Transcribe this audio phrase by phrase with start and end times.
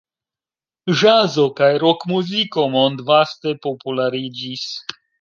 [1.01, 4.69] Ĵazo kaj rokmuziko mondvaste populariĝis.